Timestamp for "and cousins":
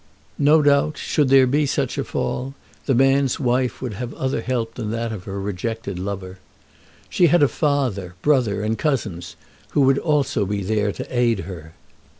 8.63-9.35